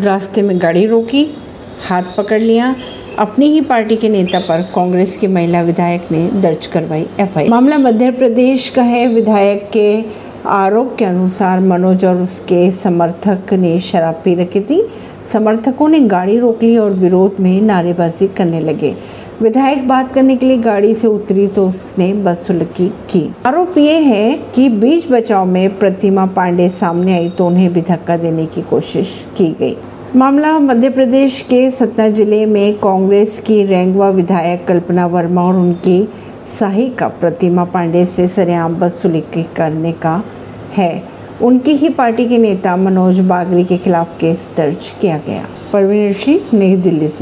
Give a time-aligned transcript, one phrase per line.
[0.00, 1.36] रास्ते में गाड़ी रोकी,
[1.88, 2.76] हाथ पकड़ लिया।
[3.18, 7.78] अपनी ही पार्टी के नेता पर कांग्रेस की महिला विधायक ने दर्ज करवाई एफआईआर। मामला
[7.78, 10.04] मध्य प्रदेश का है। विधायक के
[10.46, 14.88] आरोप के अनुसार मनोज और उसके समर्थक ने शराब पी रखी थी।
[15.32, 18.94] समर्थकों ने गाड़ी रोक ली और विरोध में नारेबाजी करने लगे।
[19.42, 24.32] विधायक बात करने के लिए गाड़ी से उतरी तो उसने बदसलूकी की। आरोप ये है
[24.54, 29.26] कि बीच बचाव में प्रतिमा पांडे सामने आई तो उन्हें भी धक्का देने की कोशिश
[29.38, 29.76] की गई।
[30.16, 36.08] मामला मध्य प्रदेश के सतना ज़िले में कांग्रेस की रेंगवा विधायक कल्पना वर्मा और उनकी
[36.48, 40.22] सहायिका प्रतिमा पांडे से सरेआम बदसलूकी करने का
[40.76, 41.02] है।
[41.42, 46.40] उनकी ही पार्टी के नेता मनोज बागरी के खिलाफ केस दर्ज किया गया। परवीन सिंह
[46.54, 47.16] नई दिल्ली से।